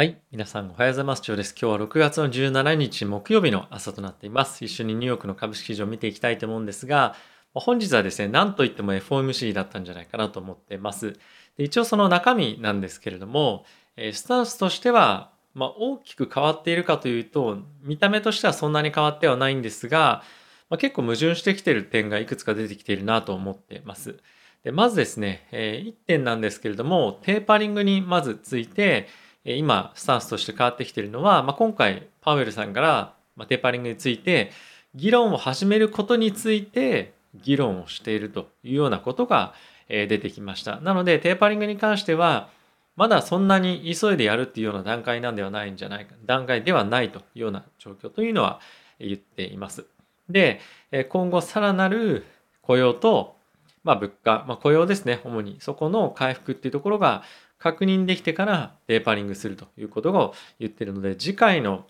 [0.00, 0.16] はい。
[0.32, 1.22] 皆さんおはようございます。
[1.26, 1.54] 今日です。
[1.60, 4.64] 今日は6月の17日木曜日の朝となっています。
[4.64, 7.14] 一緒にニューヨークの株式市場を見ていきたいと思うんですが、
[7.52, 11.18] 本日はですね、何と言っても FOMC だったんじゃないかなと思っています。
[11.58, 13.66] で一応その中身なんですけれども、
[14.14, 20.22] スタンスとしては、まあ、大きく変わっているかというと、見た目としてはそんなに変わってはないんですが、
[20.70, 24.16] まあ、結構矛盾してきている点がいくつか出てきているなと思っています。
[24.64, 29.06] でまずですね、え1点なんですけれども、テーパリングにまずついて、
[29.44, 33.14] 今スタンスとして変わってきているのは、まあ、今回パウエルさんから、
[33.46, 34.50] テーパリングについて
[34.94, 39.54] 議論を始めることについて議論をしているというようなことが
[39.88, 40.80] 出てきました。
[40.80, 42.50] なのでテーパリングに関しては
[42.96, 48.60] まだそんなに急いでやるっていうような段階なんではないんじゃないか段階ではないというような状況というのは
[48.98, 49.86] 言っています。
[50.28, 50.60] で
[51.08, 52.26] 今後さらなる
[52.62, 53.36] 雇用と、
[53.84, 57.22] まあ、物価、まあ、雇用ですね主にそこの回復っていうところが
[57.60, 61.84] 確認できてからテーパリングするということを言ってるので、次回の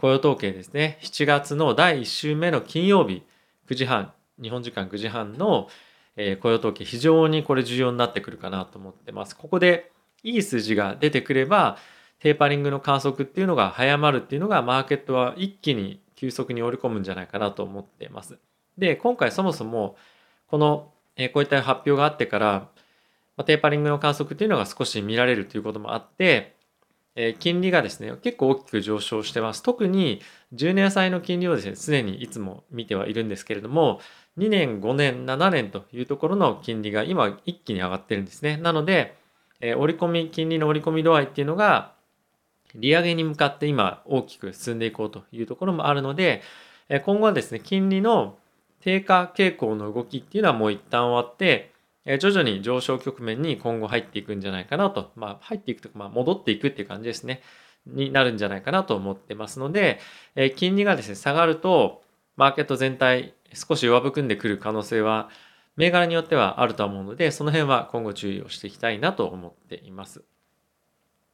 [0.00, 3.22] 雇用統計ですね、7月の第1週目の金曜日
[3.68, 5.68] 9時半、日本時間9時半の
[6.40, 9.36] 雇用統計、非常にこれ重要になってくるかなと思ってます。
[9.36, 9.92] ここで
[10.24, 11.76] いい数字が出てくれば、
[12.20, 18.38] テーパリングの観測っていうのが早まるっていうのがマーケットは一気に急速に織り込むんじゃないかなと思っています。
[18.76, 19.96] で、今回そもそも
[20.48, 20.92] この
[21.34, 22.68] こういった発表があってから
[23.38, 26.56] ま、テーパリングの観測っていうのが少し見られるということもあって、
[27.14, 29.62] え、金利がですね、結構大きく上昇してます。
[29.62, 30.20] 特に
[30.54, 34.00] 10年債の金利をですね、常にいつも見てはいるんですけれども、
[34.36, 38.56] 2年、5年、7年というところの金利が今一気に上がってるんですね。
[38.56, 39.16] なので、
[39.60, 41.92] え、折り込み、金利の折り込み度合いっていうのが、
[42.74, 46.42] 利上げに向かって今大きく進んでいこうというところもあるので、
[46.88, 48.38] 今後はですね、金利の
[48.80, 51.72] 低下傾向の動きっていうのはもう一旦終わって、
[52.04, 57.42] 徐々に上昇局面に今後入っていくんじゃないかなと、まあ、入っていくとか、まあ、戻っていくっていう感じですね、
[57.86, 59.98] になるんじゃないかなと思ってますので、
[60.34, 62.02] え金利がですね、下がると、
[62.36, 65.28] マーケット全体少し弱含んでくる可能性は、
[65.76, 70.24] 銘柄によってはあると思うので、その辺は今後注意をしていきたいなと思っています。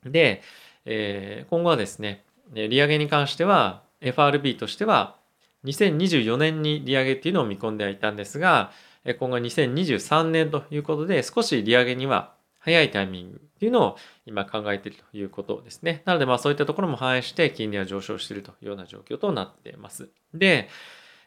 [0.05, 0.43] で、
[0.85, 5.17] えー、今後はですね、利上げに関しては、FRB としては、
[5.65, 8.71] 2024年に利上げっていうのを見込んではいたんですが、
[9.05, 16.03] 今後2023年ということで少し利上げには早いタイミングっていうのを今考えているということですね。
[16.07, 20.09] なのでまあそういったところも反映して金利は上昇しているというような状況となっています。
[20.33, 20.71] で、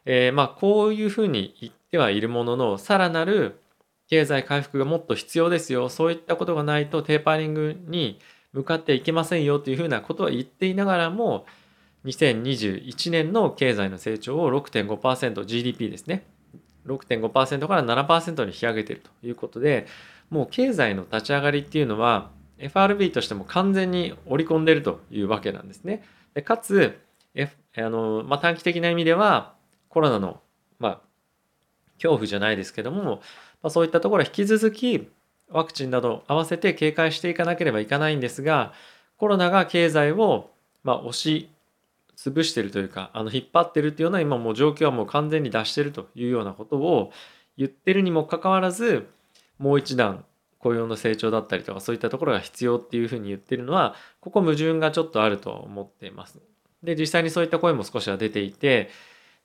[0.05, 3.59] えー、まあこういうふうに言ってはいるもののさらなる
[4.09, 5.89] 経済回復がもっと必要ですよ。
[5.89, 8.19] そういったことがないとテーパリングに
[8.53, 11.45] 向かっていけませんよというふうなことは言っていながらも
[12.05, 16.25] 2021年の経済の成長を 6.5%GDP ですね。
[16.87, 19.87] 6.5%から7%に引き上げているということで
[20.29, 26.03] もう経済の立ち上がりっていうのは FRB としても完全に織り込んでいるというわけなんですね。
[26.33, 26.99] でかつ、
[27.35, 29.53] F あのまあ、短期的な意味では
[29.89, 30.41] コロナの、
[30.79, 31.01] まあ、
[31.97, 33.21] 恐怖じゃないですけども、
[33.61, 35.07] まあ、そういったところは引き続き
[35.49, 38.73] ワクチンなど合わせて警戒していかなければいかないんですが
[39.17, 40.49] コロナが経済を、
[40.83, 41.49] まあ、押し
[42.17, 47.11] 潰してるというかあの引っ張ってるっていうような今もう状況はもう完全に出してるというようなことを
[47.57, 49.07] 言ってるにもかかわらず
[49.59, 50.25] もう一段
[50.59, 56.39] 雇用の成長だったりとかそういったところが必要っていうふうに言ってるのはここ矛盾がちょっとあると思っています。
[56.83, 58.89] で実際にそういった声も少しは出ていて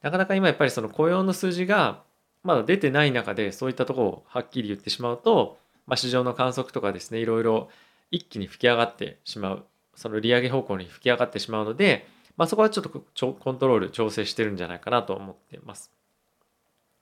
[0.02, 2.02] なかなか今やっぱりその雇用の数字が
[2.42, 7.68] まだ出てない中でそういったところをはっきり言ってしまうと、まあ、市場の観測とかですねいろいろ
[8.10, 12.06] 一気に吹き上がってしまうその利上げ方向に吹き上がってしまうので
[12.36, 12.90] まあ、そこはちょっと
[13.34, 15.92] コントロール調整してるんじゃないかなと思っています。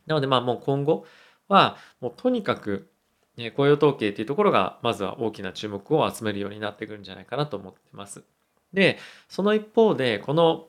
[0.06, 1.06] なのでまあもう今後
[1.48, 2.90] はもうとにかく
[3.56, 8.22] 雇用統計っていうところがまずは大きな注目を集めるようになってくるんじゃないかなと思ってます。
[8.72, 8.98] で、
[9.28, 10.66] その一方でこの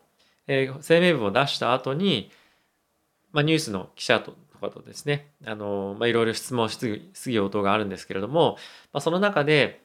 [0.48, 2.32] 声明文を出した後に、
[3.32, 8.58] まあ、ニュースの記者とかとですね、あの、まあ、いろいろ質問、質疑応答があるんですけれども、
[8.94, 9.82] まあ、その中で、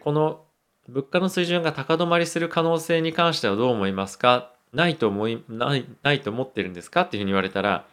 [0.00, 0.44] この
[0.92, 4.52] 物価の水準が高止まりする可能性に関してはどう思いますか？
[4.72, 7.02] ないと思いないないと思ってるんですか？
[7.02, 7.84] っていうふうに言われたら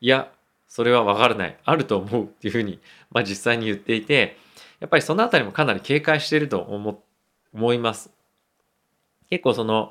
[0.00, 0.30] いや
[0.68, 1.56] それは分からない。
[1.64, 2.78] あると思うっていうふうに、
[3.10, 4.36] まあ、実際に言っていて
[4.80, 7.02] やっぱりそのあたりもかなり警戒していると思
[7.54, 8.10] 思います。
[9.30, 9.90] 結構その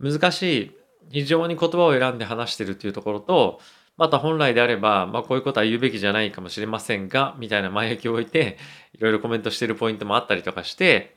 [0.00, 0.70] 難しい
[1.10, 3.60] 非常に言葉を選んで話してるっていうところと
[3.96, 8.58] また本来であれば、まあ、こういうことは言うべきじゃないかもしれませんがみたいな前置きを置いて
[8.92, 11.15] いろいろコメントしてるポイントもあったりとかして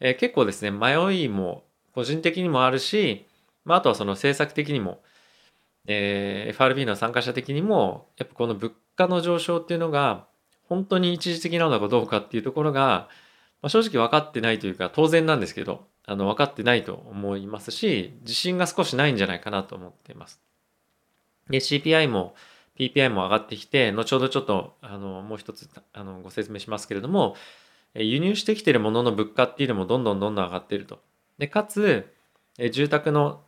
[0.00, 1.64] えー、結構ですね、迷いも
[1.94, 3.26] 個人的にもあるし、
[3.64, 5.00] まあ、あとはその政策的にも、
[5.86, 10.26] えー、FRB の参加者的にも、やっぱこの物価の上昇っていうのが、
[10.68, 13.08] 本当に一時的なのかどうかっていうところが、
[13.62, 20.40] まあ、正直分かってないというか、当然なんですけど、あの分かってないと思いますし自信が少しないんじゃないかなと思っています。
[21.50, 22.34] で CPI も
[22.78, 27.36] PPI も上がってきて後ほどちょっとあのもう一つあのご説明しますけれども
[27.94, 31.00] 輸入してきているものの物価っていうのもどんどんどんどん上がっていると。
[31.38, 32.12] でかつ
[32.72, 33.42] 住宅の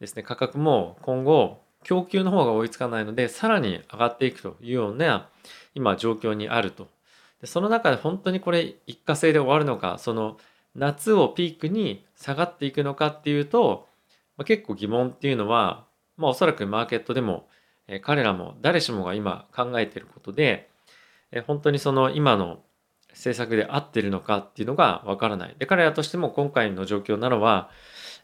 [0.00, 5.28] ですね価格も今後供給の方が追いつかないのでさらに上がっていくというような
[5.74, 6.88] 今状況にあると。
[7.40, 10.36] でその中で本当にこれ一過性で終わるのかその
[10.74, 13.88] 夏をピークに下がっていくのかっていうと、
[14.36, 17.48] まあ、結構疑問っていうのは、まあ、おそらくマーケットでも、
[17.88, 20.70] え、彼らも誰しもが今考えていることで、
[21.32, 22.62] え、本当にその今の
[23.12, 25.54] 政策で合ってるのかっていうのがわからない。
[25.58, 27.70] で彼らとしても今回の状況なのは、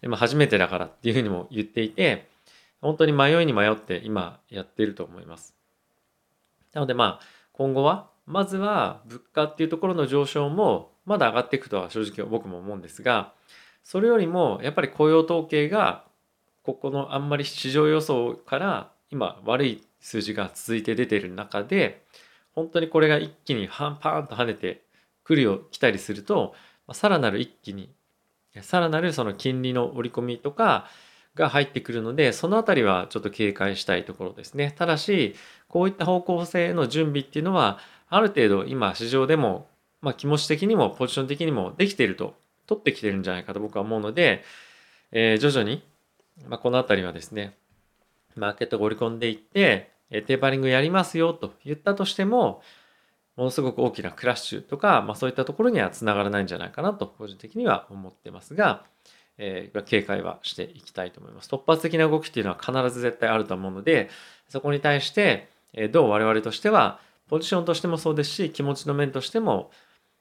[0.02, 2.28] まあ、初めてだからっていうふうにも言っていて
[2.80, 5.54] 本当に迷いに迷って今やっていると思います。
[6.72, 13.32] なのでまあ今後はまずは物価っていうところの上昇もまだ上がっていくとは正直僕も思うんですが
[13.84, 16.04] それよりもやっぱり雇用統計が
[16.64, 22.04] ここのあんまり市場予想から今悪い数字が続いて出てる中で
[22.56, 24.82] 本当にこれが一気にパンパンと跳ねて
[25.22, 26.54] くるよ来たりすると
[26.92, 27.90] さらなる一気に
[28.62, 30.88] さらなるその金利の織り込みとか
[31.36, 34.74] が入ってくるのでそのあたりはちょっと警戒したいところですね。
[34.76, 35.36] ただし
[35.68, 39.68] こういった方向性の準備っていうのはある程度今市場でも
[40.06, 42.36] まあ、気持ち的にもポジション的にもできていると
[42.68, 44.44] 取ってきてるんじゃないかと僕は思うので、
[45.10, 45.82] えー、徐々に、
[46.48, 47.56] まあ、この辺りはですね
[48.36, 52.62] マーケットが織り込んでいって、えテーパリングやりますよと言ったとしても
[53.36, 58.84] ものすごく大きなクラッシュとか、まあ、そういったところにはつながらないんじゃないかなと個人的には思ってますが、
[59.36, 61.50] えー、警戒はしていきたいと思います。
[61.50, 64.08] 突発的な動きっていうのは必ず絶対あると思うので
[64.48, 69.70] そこに対して、えどう我々としてはポジションとしてもそうですし気持ちの面としても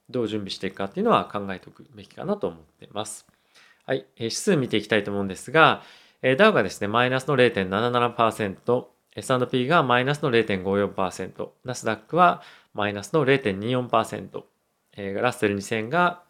[0.09, 3.25] どう準備していくかっていうのは考えておくべきかなと思っています。
[3.85, 5.83] はい、指数見ていきたいと思うんですが、
[6.37, 12.41] ダウがですね、マイナスの0.77%、S&P がマイナスの0.54%、ナスダックは
[12.73, 14.43] マイナスの0.24%、
[15.21, 16.21] ラッセル2000が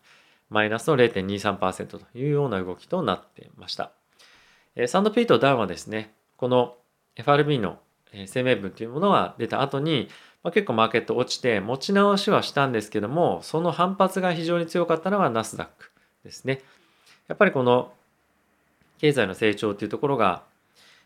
[0.49, 3.91] マイナスの0.23%というような動きとなっていました。
[4.75, 6.75] S&P とダウはですね、この
[7.15, 7.79] FRB の
[8.31, 10.09] 声明文というものが出た後に、
[10.43, 15.91] まあ、結構マーケット落ちて持ち直しはしたんですけどもその反発が非常に強かったのがナスダック
[16.23, 16.61] ですね。
[17.27, 17.91] やっぱりこの
[18.99, 20.43] 経済の成長というところが、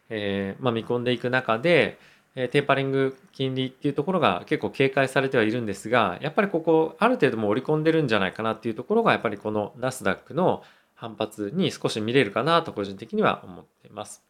[0.10, 2.00] えー、まあ、見込んでいく中で、
[2.36, 10.64] えー、テーパリング金利っていうところが結構警戒されてはいるんですがやっぱりここある程度も織り込んでるんじゃないかなっていうところがやっぱりこのナスダックの
[10.94, 14.24] 反発に少し見れるかなと個人的には思っています。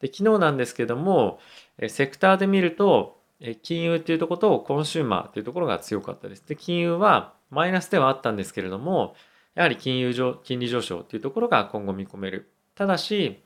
[0.00, 1.38] で昨日なんですけども
[1.78, 6.46] えセクターで見るとえ金融っていうところとコンシューマーっていうところが強かったです。
[6.46, 9.14] で、金融はマイナスではあったんですけれども、
[9.54, 12.50] やはり金融上、金利上昇っていうところが今後見込める。
[12.76, 13.42] ただし、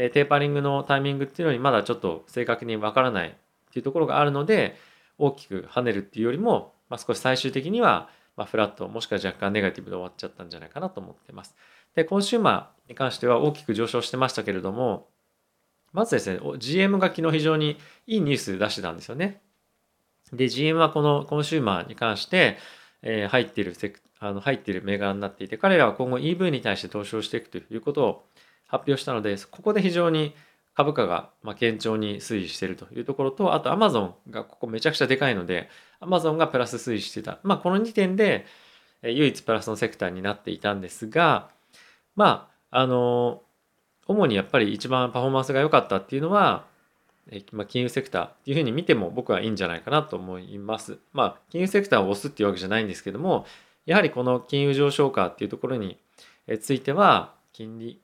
[0.00, 3.32] えテーパリングのタイミングっていうのにまだちょっと正確にわからないっ
[3.72, 4.76] ていうところがあるので、
[5.18, 11.56] 大きく跳ねるっていうよりも、まあ、少し最終的には、まフラット、もしくは若干ネガティブで終わっちゃったんじゃないかなと思ってます。
[11.96, 15.08] で、コンシューマーに関しては大きく上昇してましたけれども、
[15.92, 19.40] まずですね、GM が昨日非常にいいニュース出してたんですよね。
[20.32, 22.58] で、GM はこのコンシューマーに関して、
[23.02, 28.24] えー、入っているセク、あの入っている銘柄になっていて、彼らは今後 EV に対して投資をしていくということを
[28.68, 30.34] 発表したので、ここで非常に
[30.74, 35.68] 株価が堅調に推移しているというところと、あと Amazon がここめちゃくちゃでかいので、
[36.00, 37.40] Amazon がプラス推移してた。
[37.42, 38.46] まあ、この2点で
[39.02, 41.48] 唯一プラスのセクターになっていたんですが、
[42.14, 43.42] まあ、あの、
[44.06, 46.66] 主にやっぱり一番パフォーマンスが良かったっていうのは、
[47.52, 50.98] ま、金融セクターっていうふうに見ても僕はいいんじゃないかなと思います。
[51.12, 53.46] まあ、金融セクターを押すっていうわけじゃないんですけども、
[53.84, 55.98] やはりこの金融上昇化っていうところに
[56.60, 58.00] ついては、金利、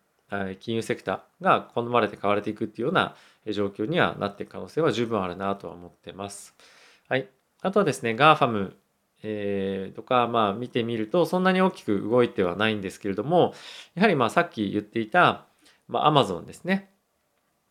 [0.61, 3.15] 金融セクターが好まれて買われていくっていうような
[3.53, 6.55] 状況にはなっていく可能性は十分あるなとは思ってます。
[7.09, 7.29] はい。
[7.63, 8.73] あとはですね、GAFAM
[9.27, 13.55] えー、とか、まあ見てみると、そんなに大きく動いてはないんですけれども、
[13.95, 15.47] やはりまあさっき言っていた、
[15.89, 16.91] まあ、Amazon ですね。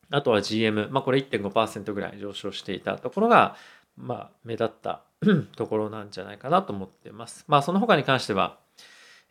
[0.09, 3.55] あとは GM、まあ、これ1.5%ぐらい上昇していたところが、
[3.97, 5.01] まあ、目立った
[5.55, 7.45] ところなんじゃないかなと思ってます。
[7.47, 8.59] まあ、その他に関しては、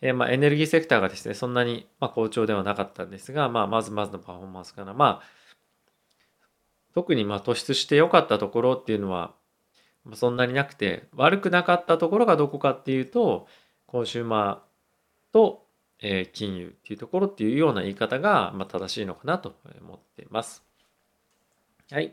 [0.03, 4.93] えー、まあエネルギーセクターがですね、そんなにまあ好調ではなかったんですが、まあ、まずまずのパフォーマンスかな。
[4.93, 5.23] まあ、
[6.93, 9.33] 特にまあ突出して良かったところっていうのは、
[10.15, 13.47] そんなになくて、悪くなかったところがどこかっていうと、
[13.87, 15.65] コンシューマーと、
[16.01, 20.65] えー、金融っていうところっていうような言い方が、まあ、正しいのかなと思っています。
[21.93, 22.13] はい。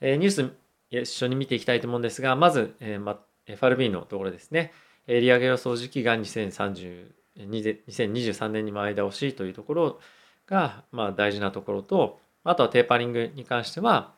[0.00, 0.52] えー、ニュース
[0.90, 4.72] 一緒に見ていきたいと思うんですが、まず、えーま、FRB のところですね。
[5.06, 10.00] 利上げ予想時期が2030 2023年に前倒しというところ
[10.46, 14.14] が、まあ、大事なところと、あとはテーパリングに関しては、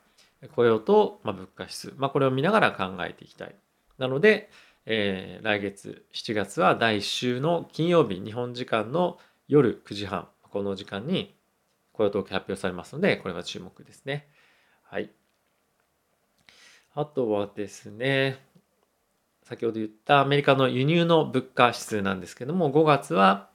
[0.55, 3.55] 雇用と、ま、物価指数、まあ、これを見ながら考えていきたい。
[3.97, 4.49] なので、
[4.85, 11.35] えー、来月7月は第1週の金曜日、日本時間の夜9時半、この時間に
[11.91, 14.29] 雇用統計発表されますので、これは注目ですね。
[14.83, 15.11] はい。
[16.95, 18.37] あとはですね、
[19.49, 23.49] 先ほど言ったアメリカの輸入の物価指数なんですけども、5月は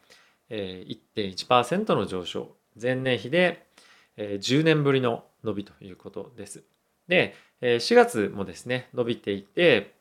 [0.51, 2.57] 1.1%の上昇。
[2.81, 3.65] 前年比で
[4.19, 6.65] 10年ぶりの伸びということです。
[7.07, 9.95] で、4月もですね、伸びていて、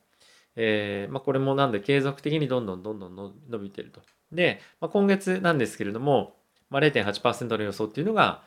[0.56, 4.02] え、ま、これもなんで継続的にどんどんどんどん伸びてると。
[4.32, 6.36] で、ま、今月なんですけれども、
[6.72, 8.42] ま、0.8%の予想っていうのが、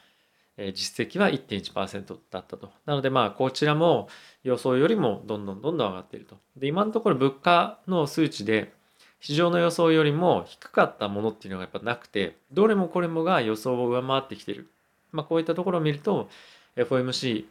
[0.74, 2.70] 実績は1.1%だったと。
[2.86, 4.08] なのでまあこちらも
[4.42, 6.36] 予想よりもどんどんどんどん上がっていると。
[6.56, 8.72] で、今のところ物価の数値で
[9.20, 14.68] 市場の予想よりも低かったものっていうのがやっぱなくて、どれもこれもが予想を上回ってきてる。
[15.12, 16.28] まあこういったところを見ると、
[16.76, 17.44] FOMC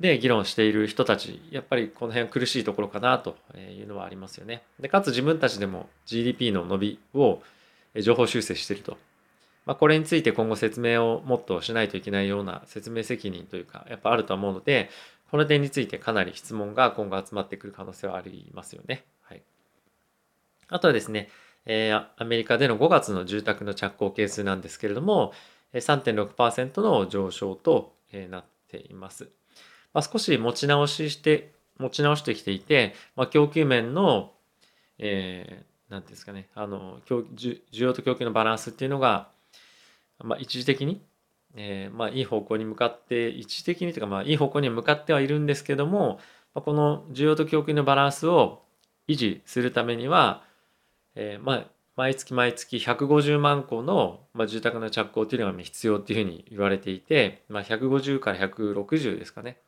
[0.00, 4.62] で議論している人たち、やっぱりこの辺苦しいところかなというのはありますよね。
[4.78, 7.42] で、かつ自分たちでも GDP の伸びを
[8.00, 8.98] 情報修正してると。
[9.66, 14.90] まあ、これについて今後説明をもっとしないといけないような説明責任というか、やっぱあると思うので、
[15.30, 19.04] この点についてかなり質問が今後集まってくる可能性はありますよね。
[19.22, 19.42] はい。
[20.68, 21.28] あとはですね、
[21.66, 25.32] えー、アメリカでの5月の住宅の着工係数なんですけれども、
[25.72, 27.94] 3.6%の上昇と
[28.30, 29.28] なっています。
[29.92, 34.32] まあ、少し持ち直しして、持ち直してきていて、まあ、供給面の、
[34.98, 39.28] えー、なんですかね、あの、需要と供給のバランスっていうのが、
[40.24, 41.00] まあ、一時的に、
[41.54, 46.18] えー、まあ、いい方向に向かって、一時的にというか、まあ、いい方向に向かってはいるんですけども、
[46.54, 48.62] まあ、この需要と供給のバランスを
[49.06, 50.42] 維持するためには、
[51.14, 51.64] えー、まあ、
[51.96, 59.58] 毎月毎月150万個の、まあ、住宅の着工というのが必要っていうふうに言われていて、まあ、150から160ですかね。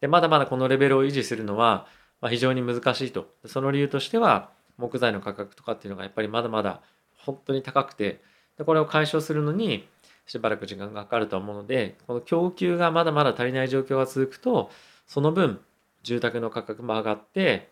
[0.00, 1.86] で、まだまだこのレベルを維持するのは、
[2.20, 3.28] まあ、非常に難しいと。
[3.44, 6.80] その理由としては、木材の価格とかっていうのがやっぱりまだまだ
[7.18, 8.20] 本当に高くて、
[8.58, 9.86] でこれを解消するのに
[10.26, 14.70] しばらく時間がかかると思うのでこの供給がまだまだ足りない状況が続くと
[15.06, 15.60] その分
[16.02, 17.68] 住宅の価格も上がって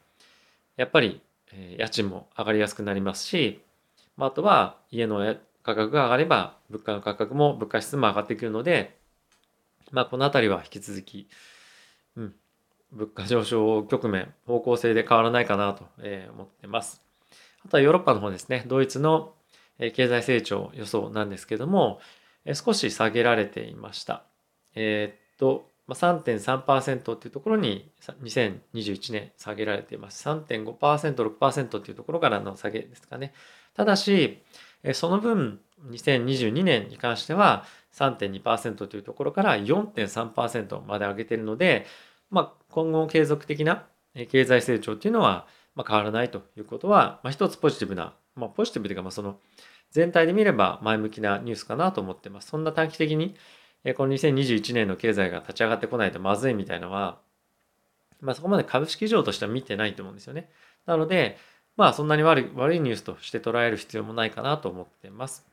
[0.76, 1.20] やっぱり
[1.76, 3.61] 家賃も上がりやすくなりますし
[4.18, 8.96] あとは家の価格が上がれば物価の価格も物価指数も上がってくるので
[9.90, 11.28] まあこの辺りは引き続き、
[12.16, 12.34] うん、
[12.92, 15.84] 物価上昇局面方向性で変わらないかなと
[16.32, 17.02] 思ってます。
[17.64, 19.32] あとはヨーロッパの方ですねドイツの
[19.78, 21.99] 経済成長予想なんですけども、
[22.52, 24.24] 少し下げられていました。
[24.74, 27.90] えー、っと、3.3%っていうところに
[28.22, 30.26] 2021年下げられています。
[30.28, 30.76] 3.5%、
[31.14, 33.34] 6%っていうところからの下げですかね。
[33.74, 34.42] ただし、
[34.92, 35.60] その分、
[35.90, 41.86] 2022年に関しては3.2%というところから4.3%まで上げているので、
[42.30, 43.84] まあ、今後継続的な
[44.30, 45.46] 経済成長っていうのは
[45.86, 49.38] 変わらないということは、まあ、一つポジティブなまあ、ポジティブというか、まあ、その
[49.94, 52.48] 全体で見れば前向きなニュースかなと思ってます。
[52.48, 53.36] そんな短期的に、
[53.96, 57.18] この2021年の経済が立ち上がってこないとまずいみたいなのは、
[58.20, 60.50] まあ、そこまで株式上としては見てないと思うんですよね。
[60.84, 61.38] なので、
[61.76, 65.46] まあ、そんなに悪い悪いニュースとして捉える必要もないかなと思ってます。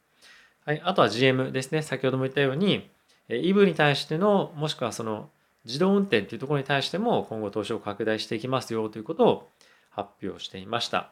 [0.66, 1.84] はい、あとは GM ですね。
[1.84, 2.90] 先ほども言ったように、
[3.30, 5.30] EV に対しての、もしくはその
[5.66, 9.50] 自動運転というところに対しても今後投資を拡大していきますよということを
[9.92, 11.12] 発表していました。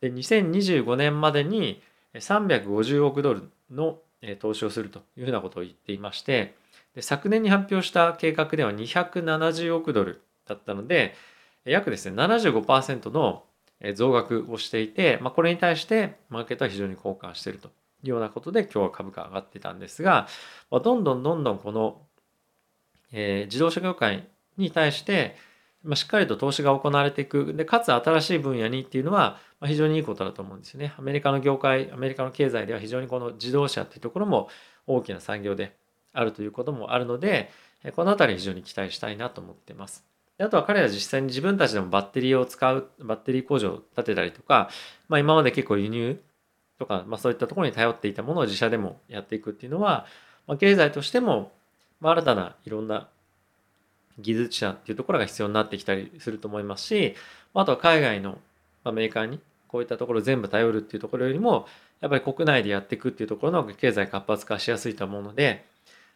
[0.00, 1.82] で2025年までに
[2.14, 3.98] 350億ドルの
[4.40, 6.54] 投資をするというふうなことを言っていまして
[6.94, 11.14] で昨年に発表した計画では270億ドルだったので
[11.64, 13.44] 約ですね75%の
[13.94, 17.68] 増額をしていて、まあ、これに対してマーケットは非常に好感していると
[18.02, 20.26] いうようなことで今日は株価上がってたんですが、
[20.70, 22.00] まあ、どんどんどんどんこの、
[23.12, 25.36] えー、自動車業界に対して
[25.84, 27.54] ま、しっかりと投資が行われていく。
[27.54, 30.94] で、かつ新しい分野にっていうのは、ま、非常にいいことだと思うんですよね。
[30.98, 34.48] アメリカの業界、アメリカの経済では非常にこの自動車っていうところも
[34.86, 35.76] 大きな産業で
[36.12, 37.50] あるということもあるので、
[37.94, 40.04] このあたり非常に期待したいなと思ってます。
[40.36, 44.70] であとは彼ら実際に自分たちでもバッテリーを使う、バッテリー工場を建てたりとか、
[45.08, 46.20] まあ今まで結構輸入
[46.78, 50.06] とか、まあそういったところに頼っていたものを自社でもやっていくっていうのは、
[50.46, 51.52] まあ、経済としても、
[52.00, 53.08] ま、新たないろんな
[54.18, 57.14] 技術者っていうところが必要になってきたりすると思いますし、
[57.54, 58.38] あとは海外の
[58.84, 61.66] メーカーにこういったところ全部頼るっていうところよりも、
[62.00, 65.64] やっぱり国内でやっていくっていうところの方が経済活発化しやすいと思うので、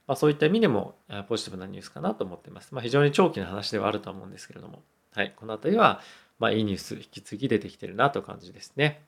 [0.06, 0.94] まあ、そういった意味でも
[1.28, 2.74] ポジティブなニュースかなと思っています。
[2.74, 4.82] まあ、非常に長期の話ではあると思うんですけれども、
[5.14, 6.00] はい、この辺りは、
[6.38, 9.02] まあ、いいニュース引き継ぎ出てきてるなという感じですね。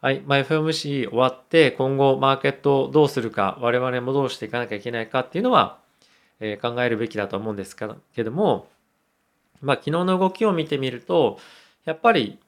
[0.00, 5.78] はい、まあ、FOMC 終わって今後マーケットをどうするか我々もどうしていかなきゃいけないかっていうのは、
[6.44, 8.66] え、考えるべきだと思うんですけども、
[9.60, 11.38] まあ、昨日の動きを見てみると
[11.84, 12.38] やっぱり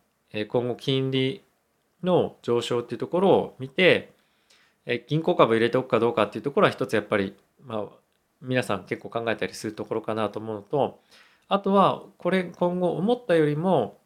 [0.49, 1.43] 今後金利
[2.03, 4.13] の上昇っていうところを見て
[5.07, 7.35] 銀行株入れておくかどうかっていうところは一つやっぱり、
[7.65, 7.85] まあ、
[8.43, 11.01] 皆さん結構考えたりするところかなと思うのと
[11.49, 13.99] あとはこれ今後思ったよりも、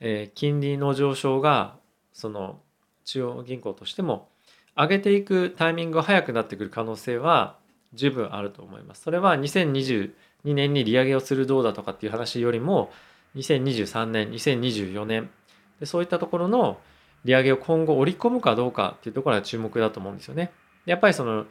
[0.00, 1.76] え、金利の上昇が
[2.12, 2.60] その
[3.04, 4.28] 中央銀行としても
[4.76, 7.56] 上げていくタイミングが早くなってくる可能性は
[7.94, 9.02] 十分あると思います。
[9.02, 10.10] それは2022
[10.44, 12.90] 年に利上げをするどうだとかっていう話よりも
[13.36, 15.30] 2023年2024年
[15.80, 16.78] でそういったところの
[17.24, 20.52] 利上げを今後織り込むかどうかっていうところが注目だと思うんですよね。
[20.84, 21.46] やっぱりその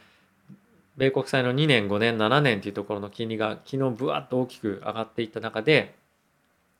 [0.97, 5.95] 米国債の2年5年7年っていうところの金利が昨日ぶわっと大きく上がっていった中で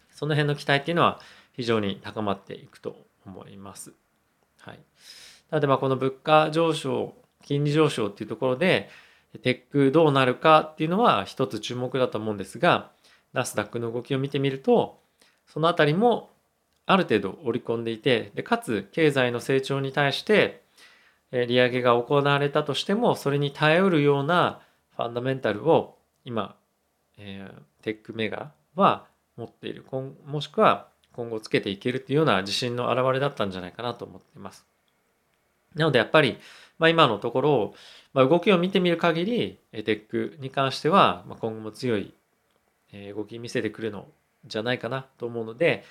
[0.09, 1.19] その辺の期待っていうのは
[1.53, 2.95] 非常に高まっていくと
[3.25, 3.93] 思います。
[4.61, 4.79] はい、
[5.51, 8.89] なのでまあこの物価上昇金利上昇っていうところで
[9.39, 12.91] テックどうなるかっていうのは一つ注目だと思うんですが
[13.33, 14.99] ナスダックの動きを見てみると
[15.47, 16.29] そのあたりも
[16.85, 20.63] ある程度織り込んでいてでかつ経済の成長に対して
[21.31, 24.61] 利上げが行われたとしてもそれに耐えうるような
[24.95, 26.55] ファンダメンタルを今、
[27.17, 34.65] えー、テック銘柄は持っているもしくは今後つけていけるっていうような自信の表れだったんじゃないかなと思っています。
[35.75, 36.37] なのでやっぱり、
[36.77, 37.73] まあ、今のところ、
[38.13, 42.13] まあ、動きを見てみる限り、テックに関しては、まあ、今後も強い
[43.15, 44.07] 動き見せてくるの
[44.45, 45.83] じゃないかなと思うので、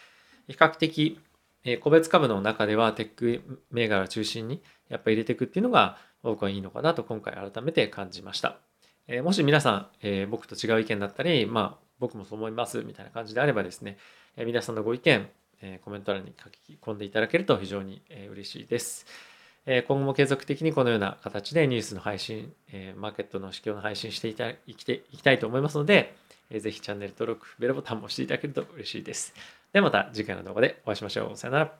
[0.48, 1.18] 比較的
[1.80, 8.58] 個別株の中ではテック銘柄を中心にやっぱり入れていくっていうのが僕はいいのかなと今回改めて感じました。
[9.22, 13.98] もし皆さん、え僕と違う意見だったり、まあ僕もそう思いますみたいな感じであればですね、
[14.36, 15.28] え皆さんのご意見、
[15.60, 19.33] えコメント欄に書き込んでいただけると非常に、え嬉しいです。
[19.66, 26.14] え今後も継続的にこのような形でニュースの配信、えマーケットの指標の配信していたいきていきたいと思いますので、
[26.50, 29.34] えー、ぜひチャンネル登録、ベルボタンも押していただけると嬉しいです。
[29.72, 31.36] ではまた次回の動画でお会いしましょう。
[31.36, 31.72] さよなら。